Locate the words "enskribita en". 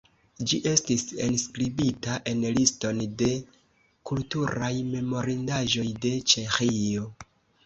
1.25-2.41